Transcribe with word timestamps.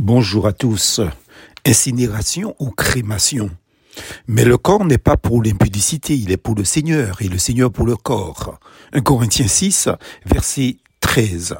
Bonjour 0.00 0.46
à 0.46 0.52
tous. 0.52 1.00
Incinération 1.66 2.54
ou 2.60 2.70
crémation? 2.70 3.50
Mais 4.28 4.44
le 4.44 4.56
corps 4.56 4.84
n'est 4.84 4.96
pas 4.96 5.16
pour 5.16 5.42
l'impudicité, 5.42 6.14
il 6.14 6.30
est 6.30 6.36
pour 6.36 6.54
le 6.54 6.62
Seigneur 6.62 7.20
et 7.20 7.26
le 7.26 7.36
Seigneur 7.36 7.72
pour 7.72 7.84
le 7.84 7.96
corps. 7.96 8.60
1 8.92 9.00
Corinthiens 9.00 9.48
6, 9.48 9.88
verset 10.24 10.76
13. 11.00 11.56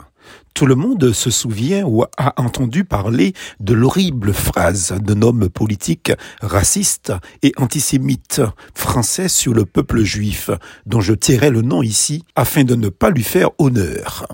Tout 0.58 0.66
le 0.66 0.74
monde 0.74 1.12
se 1.12 1.30
souvient 1.30 1.84
ou 1.84 2.02
a 2.02 2.42
entendu 2.42 2.82
parler 2.82 3.32
de 3.60 3.74
l'horrible 3.74 4.34
phrase 4.34 4.92
d'un 5.00 5.22
homme 5.22 5.48
politique 5.48 6.10
raciste 6.42 7.12
et 7.44 7.52
antisémite 7.58 8.42
français 8.74 9.28
sur 9.28 9.54
le 9.54 9.64
peuple 9.64 10.02
juif, 10.02 10.50
dont 10.84 11.00
je 11.00 11.12
tairai 11.12 11.50
le 11.50 11.62
nom 11.62 11.80
ici 11.80 12.24
afin 12.34 12.64
de 12.64 12.74
ne 12.74 12.88
pas 12.88 13.10
lui 13.10 13.22
faire 13.22 13.50
honneur. 13.58 14.26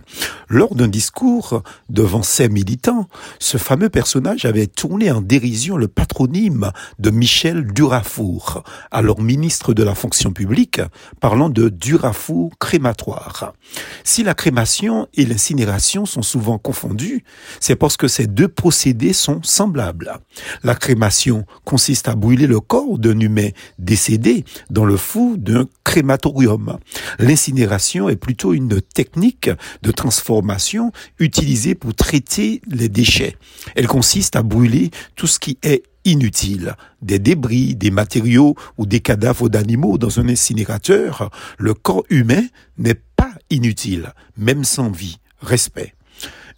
Lors 0.48 0.74
d'un 0.74 0.88
discours 0.88 1.62
devant 1.90 2.22
ses 2.22 2.48
militants, 2.48 3.06
ce 3.38 3.58
fameux 3.58 3.90
personnage 3.90 4.46
avait 4.46 4.66
tourné 4.66 5.10
en 5.10 5.20
dérision 5.20 5.76
le 5.76 5.88
patronyme 5.88 6.70
de 6.98 7.10
Michel 7.10 7.66
Durafour, 7.66 8.62
alors 8.90 9.20
ministre 9.20 9.74
de 9.74 9.82
la 9.82 9.94
fonction 9.94 10.32
publique, 10.32 10.80
parlant 11.20 11.50
de 11.50 11.68
Durafour 11.68 12.52
crématoire. 12.58 13.52
Si 14.04 14.22
la 14.22 14.32
crémation 14.32 15.06
et 15.12 15.26
l'incinération 15.26 16.06
sont 16.14 16.22
souvent 16.22 16.58
confondus, 16.58 17.24
c'est 17.60 17.76
parce 17.76 17.96
que 17.96 18.08
ces 18.08 18.26
deux 18.26 18.48
procédés 18.48 19.12
sont 19.12 19.42
semblables. 19.42 20.18
La 20.62 20.74
crémation 20.74 21.44
consiste 21.64 22.08
à 22.08 22.14
brûler 22.14 22.46
le 22.46 22.60
corps 22.60 22.98
d'un 22.98 23.18
humain 23.18 23.48
décédé 23.78 24.44
dans 24.70 24.84
le 24.84 24.96
fou 24.96 25.36
d'un 25.36 25.66
crématorium. 25.82 26.78
L'incinération 27.18 28.08
est 28.08 28.16
plutôt 28.16 28.54
une 28.54 28.80
technique 28.80 29.50
de 29.82 29.90
transformation 29.90 30.92
utilisée 31.18 31.74
pour 31.74 31.94
traiter 31.94 32.60
les 32.70 32.88
déchets. 32.88 33.36
Elle 33.74 33.88
consiste 33.88 34.36
à 34.36 34.42
brûler 34.42 34.90
tout 35.16 35.26
ce 35.26 35.38
qui 35.38 35.58
est 35.62 35.82
inutile, 36.04 36.74
des 37.02 37.18
débris, 37.18 37.74
des 37.74 37.90
matériaux 37.90 38.54
ou 38.76 38.86
des 38.86 39.00
cadavres 39.00 39.48
d'animaux 39.48 39.98
dans 39.98 40.20
un 40.20 40.28
incinérateur, 40.28 41.30
le 41.58 41.72
corps 41.72 42.04
humain 42.10 42.42
n'est 42.76 43.00
pas 43.16 43.32
inutile, 43.50 44.12
même 44.36 44.64
sans 44.64 44.90
vie. 44.90 45.16
Respect. 45.40 45.94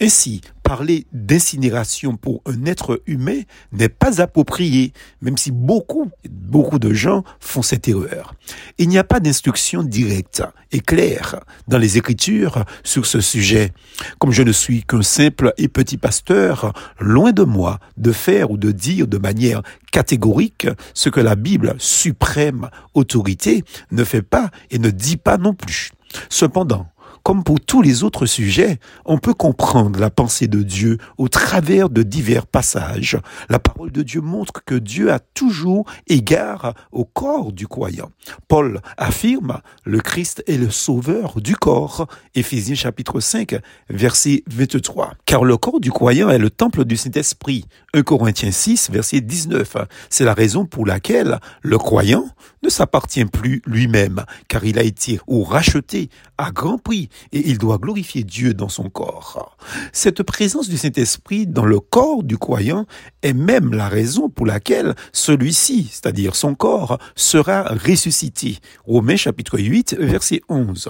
Ainsi, 0.00 0.42
parler 0.62 1.06
d'incinération 1.12 2.16
pour 2.16 2.42
un 2.44 2.66
être 2.66 3.02
humain 3.06 3.41
n'est 3.72 3.89
pas 3.89 4.20
approprié, 4.20 4.92
même 5.22 5.39
si 5.39 5.50
beaucoup, 5.50 6.11
beaucoup 6.28 6.78
de 6.78 6.92
gens 6.92 7.25
font 7.41 7.62
cette 7.62 7.89
erreur. 7.89 8.34
Il 8.77 8.91
n'y 8.91 8.98
a 8.98 9.05
pas 9.05 9.20
d'instruction 9.20 9.83
directe 9.83 10.42
et 10.70 10.80
claire 10.80 11.41
dans 11.67 11.78
les 11.78 11.97
Écritures 11.97 12.67
sur 12.84 13.06
ce 13.06 13.22
sujet. 13.22 13.72
Comme 14.19 14.33
je 14.33 14.42
ne 14.42 14.52
suis 14.52 14.83
qu'un 14.83 15.00
simple 15.00 15.55
et 15.56 15.69
petit 15.69 15.97
pasteur, 15.97 16.74
loin 17.00 17.33
de 17.33 17.44
moi 17.44 17.80
de 17.97 18.12
faire 18.12 18.50
ou 18.50 18.58
de 18.58 18.72
dire 18.72 19.06
de 19.06 19.17
manière 19.17 19.62
catégorique 19.92 20.67
ce 20.92 21.08
que 21.08 21.20
la 21.20 21.36
Bible, 21.36 21.74
suprême 21.78 22.69
autorité, 22.92 23.64
ne 23.92 24.05
fait 24.05 24.22
pas 24.22 24.50
et 24.70 24.78
ne 24.78 24.91
dit 24.91 25.17
pas 25.17 25.39
non 25.39 25.55
plus. 25.55 25.91
Cependant, 26.28 26.86
comme 27.27 27.43
pour 27.43 27.59
tous 27.59 27.83
les 27.83 28.05
autres 28.05 28.25
sujets, 28.25 28.79
on 29.05 29.19
peut 29.19 29.35
comprendre 29.35 29.99
la 29.99 30.11
pensée 30.11 30.47
de 30.47 30.63
Dieu 30.63 30.99
au 31.19 31.27
travers 31.27 31.91
de 31.91 32.05
divers 32.05 32.47
passages. 32.47 33.19
La 33.49 33.59
parole 33.59 33.91
de 33.91 34.05
Dieu 34.05 34.21
montre 34.21 34.63
que 34.65 34.77
Dieu 34.77 35.11
a 35.11 35.19
toujours 35.19 35.87
égard 36.07 36.75
au 36.93 37.05
corps 37.05 37.51
du 37.51 37.67
croyant. 37.67 38.13
Paul 38.47 38.81
affirme, 38.97 39.61
le 39.83 39.99
Christ 39.99 40.45
est 40.47 40.57
le 40.57 40.71
sauveur 40.71 41.41
du 41.41 41.57
corps. 41.57 42.07
Éphésiens 42.37 42.77
chapitre 42.77 43.19
5, 43.19 43.57
verset 43.91 44.45
23. 44.47 45.15
Car 45.25 45.43
le 45.43 45.57
corps 45.57 45.81
du 45.81 45.91
croyant 45.91 46.31
est 46.31 46.39
le 46.39 46.51
temple 46.51 46.85
du 46.85 46.97
Saint-Esprit. 46.97 47.65
1 47.93 48.05
Corinthiens 48.05 48.53
6, 48.53 48.91
verset 48.93 49.21
19. 49.21 49.79
C'est 50.11 50.25
la 50.25 50.35
raison 50.35 50.65
pour 50.65 50.87
laquelle 50.87 51.41
le 51.63 51.77
croyant 51.77 52.29
ne 52.63 52.69
s'appartient 52.69 53.25
plus 53.25 53.63
lui-même, 53.67 54.25
car 54.49 54.65
il 54.65 54.79
a 54.79 54.83
été 54.83 55.19
ou 55.27 55.42
racheté 55.42 56.09
à 56.39 56.51
grand 56.51 56.79
prix 56.79 57.09
et 57.33 57.49
il 57.49 57.59
doit 57.59 57.79
glorifier 57.79 58.25
Dieu 58.25 58.55
dans 58.55 58.69
son 58.69 58.91
corps. 58.91 59.57
Cette 59.93 60.23
présence 60.23 60.69
du 60.69 60.77
Saint-Esprit 60.77 61.47
dans 61.47 61.65
le 61.65 61.81
corps 61.81 62.23
du 62.23 62.39
croyant 62.39 62.87
est 63.23 63.33
même 63.33 63.73
la 63.73 63.89
raison 63.89 64.29
pour 64.29 64.47
laquelle 64.47 64.95
celui-ci, 65.13 65.89
c'est-à-dire 65.91 66.37
son 66.37 66.55
corps, 66.55 66.99
sera 67.15 67.63
ressuscité. 67.63 68.59
Romains 68.87 69.17
chapitre 69.17 69.59
8, 69.59 69.97
verset 69.99 70.43
11. 70.49 70.89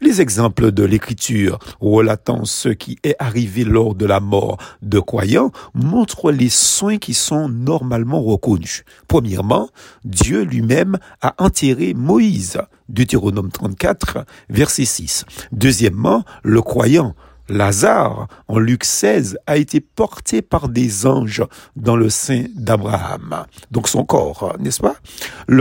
Les 0.00 0.20
exemples 0.20 0.72
de 0.72 0.82
l'écriture 0.82 1.58
relatant 1.80 2.44
ce 2.44 2.68
qui 2.68 2.98
est 3.04 3.14
arrivé 3.18 3.64
lors 3.64 3.94
de 3.94 4.06
la 4.06 4.20
mort 4.20 4.58
de 4.82 4.98
croyants 4.98 5.52
montrent 5.74 6.32
les 6.32 6.48
soins 6.48 6.98
qui 6.98 7.14
sont 7.14 7.48
normalement 7.48 8.22
reconnus. 8.22 8.84
Premièrement, 9.06 9.70
Dieu 10.04 10.42
lui-même 10.42 10.98
a 11.20 11.34
enterré 11.38 11.94
Moïse. 11.94 12.58
Deutéronome 12.92 13.50
34, 13.50 14.24
verset 14.48 14.84
6. 14.84 15.24
Deuxièmement, 15.50 16.24
le 16.44 16.62
croyant 16.62 17.14
Lazare, 17.48 18.28
en 18.48 18.58
Luc 18.58 18.84
16, 18.84 19.38
a 19.46 19.56
été 19.56 19.80
porté 19.80 20.42
par 20.42 20.68
des 20.68 21.06
anges 21.06 21.44
dans 21.76 21.96
le 21.96 22.08
sein 22.08 22.44
d'Abraham. 22.54 23.44
Donc 23.70 23.88
son 23.88 24.04
corps, 24.04 24.56
n'est-ce 24.58 24.80
pas? 24.80 24.96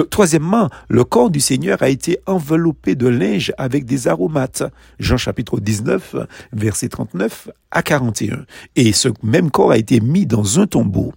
Troisièmement, 0.10 0.70
le 0.90 1.04
corps 1.04 1.30
du 1.30 1.40
Seigneur 1.40 1.82
a 1.82 1.90
été 1.90 2.20
enveloppé 2.26 2.96
de 2.96 3.08
linge 3.08 3.54
avec 3.58 3.86
des 3.86 4.08
aromates. 4.08 4.64
Jean 5.00 5.18
chapitre 5.18 5.60
19, 5.60 6.16
verset 6.54 6.90
39 6.90 7.50
à 7.72 7.82
41. 7.82 8.46
Et 8.76 8.94
ce 8.94 9.10
même 9.24 9.50
corps 9.50 9.72
a 9.72 9.78
été 9.78 10.00
mis 10.00 10.26
dans 10.26 10.60
un 10.60 10.68
tombeau. 10.68 11.14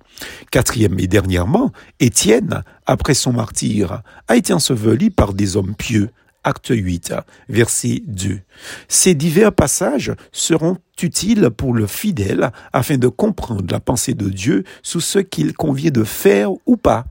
Quatrième 0.51 0.99
et 0.99 1.07
dernièrement, 1.07 1.73
Étienne, 2.01 2.63
après 2.87 3.15
son 3.15 3.33
martyr, 3.33 4.03
a 4.29 4.37
été 4.37 4.53
enseveli 4.53 5.11
par 5.11 5.35
des 5.35 5.57
hommes 5.57 5.75
pieux 5.75 6.11
acte 6.45 6.71
8, 6.71 7.15
verset 7.49 8.03
2. 8.07 8.41
Ces 8.89 9.15
divers 9.15 9.53
passages 9.53 10.13
seront 10.33 10.79
utiles 11.03 11.51
pour 11.51 11.75
le 11.75 11.87
fidèle 11.87 12.51
afin 12.73 12.97
de 12.97 13.09
comprendre 13.09 13.65
la 13.71 13.81
pensée 13.81 14.15
de 14.15 14.29
Dieu 14.29 14.65
sous 14.83 15.01
ce 15.01 15.19
qu'il 15.19 15.55
convient 15.55 15.91
de 15.91 16.05
faire 16.05 16.51
ou 16.67 16.77
pas. 16.77 17.07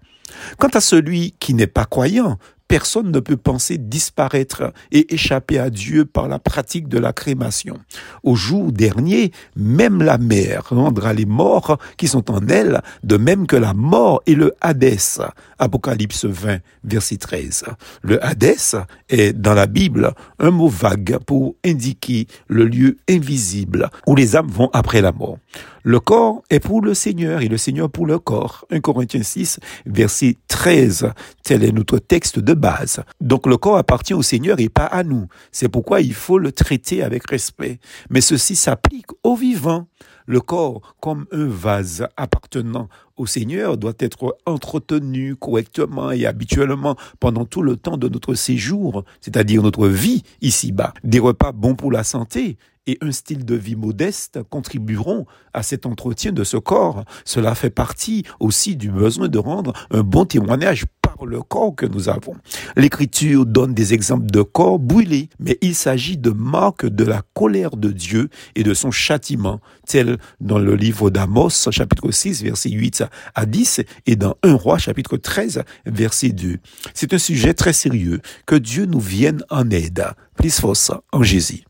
Quant 0.58 0.70
à 0.74 0.82
celui 0.82 1.36
qui 1.40 1.54
n'est 1.54 1.68
pas 1.68 1.86
croyant, 1.86 2.40
personne 2.74 3.12
ne 3.12 3.20
peut 3.20 3.38
penser 3.38 3.78
disparaître 3.78 4.74
et 4.92 5.14
échapper 5.14 5.60
à 5.60 5.70
Dieu 5.70 6.06
par 6.06 6.28
la 6.28 6.40
pratique 6.40 6.88
de 6.88 6.98
la 6.98 7.14
crémation. 7.14 7.78
Au 8.24 8.34
jour 8.34 8.72
dernier, 8.72 9.32
même 9.56 10.02
la 10.02 10.18
mer 10.18 10.64
rendra 10.72 11.14
les 11.14 11.28
morts 11.28 11.78
qui 11.98 12.08
sont 12.08 12.32
en 12.32 12.48
elle, 12.48 12.82
de 13.04 13.16
même 13.16 13.46
que 13.46 13.56
la 13.56 13.76
mort 13.76 14.24
et 14.26 14.34
le 14.34 14.56
Hadès. 14.60 15.20
Apocalypse 15.60 16.26
20, 16.26 16.62
verset 16.84 17.18
13. 17.18 17.66
Le 18.02 18.26
Hadès 18.26 18.76
est 19.08 19.34
dans 19.34 19.54
la 19.54 19.68
Bible 19.68 20.12
un 20.40 20.50
mot 20.50 20.68
vague 20.68 21.20
pour 21.28 21.54
indiquer 21.64 22.26
le 22.48 22.66
lieu 22.66 22.98
invisible 23.08 23.92
où 24.08 24.16
les 24.16 24.36
âmes 24.36 24.50
vont 24.50 24.72
après 24.74 25.02
la 25.02 25.12
mort. 25.12 25.38
Le 25.86 26.00
corps 26.00 26.44
est 26.50 26.62
pour 26.62 26.82
le 26.82 26.94
Seigneur 26.94 27.42
et 27.42 27.50
le 27.50 27.58
Seigneur 27.58 27.90
pour 27.90 28.06
le 28.06 28.18
corps. 28.18 28.66
1 28.72 28.80
Corinthiens 28.80 29.22
6, 29.22 29.60
verset 29.86 30.38
13. 30.48 31.12
Tel 31.44 31.62
est 31.62 31.74
notre 31.74 32.00
texte 32.00 32.40
de 32.40 32.54
base. 32.54 33.04
Donc 33.20 33.46
le 33.46 33.58
corps 33.58 33.78
appartient 33.78 34.14
au 34.14 34.22
Seigneur 34.22 34.62
et 34.62 34.70
pas 34.70 34.86
à 34.86 35.04
nous. 35.04 35.28
C'est 35.52 35.68
pourquoi 35.68 36.00
il 36.00 36.14
faut 36.14 36.40
le 36.40 36.54
traiter 36.54 37.04
avec 37.04 37.30
respect. 37.30 37.80
Mais 38.10 38.22
ceci 38.22 38.56
s'applique 38.56 39.08
aux 39.24 39.36
vivants. 39.36 39.88
Le 40.26 40.40
corps, 40.40 40.96
comme 41.02 41.26
un 41.32 41.48
vase 41.48 42.08
appartenant 42.16 42.88
au 43.18 43.26
Seigneur, 43.26 43.78
doit 43.78 43.94
être 44.00 44.38
entretenu 44.46 45.36
correctement 45.36 46.12
et 46.12 46.26
habituellement 46.26 46.96
pendant 47.20 47.46
tout 47.46 47.62
le 47.62 47.76
temps 47.76 47.98
de 47.98 48.08
notre 48.08 48.34
séjour, 48.34 49.04
c'est-à-dire 49.20 49.62
notre 49.62 49.88
vie 49.88 50.24
ici-bas. 50.42 50.94
Des 51.04 51.20
repas 51.20 51.52
bons 51.52 51.76
pour 51.76 51.92
la 51.92 52.04
santé 52.06 52.58
et 52.88 52.98
un 53.02 53.12
style 53.12 53.46
de 53.46 53.56
vie 53.56 53.76
modeste 53.76 54.42
contribueront 54.50 55.26
à 55.54 55.64
cet 55.64 55.86
entretien 55.86 56.32
de 56.32 56.44
ce 56.44 56.58
corps. 56.58 57.04
Cela 57.26 57.56
fait 57.56 57.70
partie 57.70 58.24
aussi 58.40 58.76
du 58.76 58.92
besoin 58.92 59.28
de 59.28 59.40
rendre 59.40 59.74
un 59.92 60.04
bon 60.04 60.26
témoignage 60.26 60.86
le 61.26 61.42
corps 61.42 61.76
que 61.76 61.86
nous 61.86 62.10
avons. 62.10 62.36
L'écriture 62.76 63.46
donne 63.46 63.74
des 63.74 63.94
exemples 63.94 64.28
de 64.28 64.42
corps 64.42 64.80
brûlés, 64.80 65.30
mais 65.40 65.58
il 65.62 65.76
s'agit 65.76 66.18
de 66.18 66.32
marques 66.32 66.86
de 66.86 67.04
la 67.04 67.22
colère 67.34 67.78
de 67.78 67.92
Dieu 67.92 68.30
et 68.56 68.64
de 68.64 68.74
son 68.74 68.92
châtiment, 68.92 69.60
tel 69.88 70.18
dans 70.40 70.60
le 70.60 70.76
livre 70.76 71.10
d'Amos, 71.10 71.70
chapitre 71.72 72.12
6, 72.12 72.44
verset 72.44 72.70
8 72.70 73.04
à 73.36 73.46
10, 73.46 73.82
et 74.06 74.16
dans 74.16 74.36
1 74.44 74.54
roi, 74.54 74.78
chapitre 74.78 75.18
13, 75.18 75.64
verset 75.86 76.30
2. 76.30 76.58
C'est 76.94 77.14
un 77.14 77.18
sujet 77.18 77.54
très 77.54 77.74
sérieux. 77.74 78.22
Que 78.46 78.56
Dieu 78.56 78.86
nous 78.86 79.00
vienne 79.00 79.44
en 79.50 79.70
aide. 79.70 80.06
Plus 80.36 80.60
force 80.60 80.92
en 81.12 81.22
Jésus. 81.22 81.62